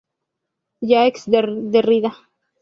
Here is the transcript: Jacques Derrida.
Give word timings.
Jacques 0.91 1.25
Derrida. 1.37 2.11